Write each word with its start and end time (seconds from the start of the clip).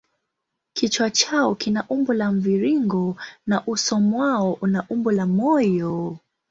Kichwa 0.73 1.09
chao 1.09 1.55
kina 1.55 1.85
umbo 1.89 2.13
la 2.13 2.31
mviringo 2.31 3.15
na 3.45 3.63
uso 3.67 3.99
mwao 3.99 4.53
una 4.61 4.85
umbo 4.89 5.11
la 5.11 5.25
moyo. 5.25 6.17